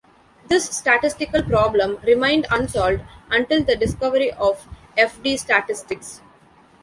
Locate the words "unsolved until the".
2.49-3.75